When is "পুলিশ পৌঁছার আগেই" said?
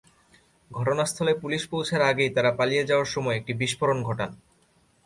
1.33-2.33